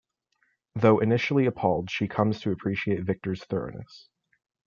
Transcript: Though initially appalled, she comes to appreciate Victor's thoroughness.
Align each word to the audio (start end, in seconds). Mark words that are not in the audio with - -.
Though 0.73 0.97
initially 0.97 1.45
appalled, 1.45 1.91
she 1.91 2.07
comes 2.07 2.41
to 2.41 2.51
appreciate 2.51 3.03
Victor's 3.03 3.43
thoroughness. 3.43 4.07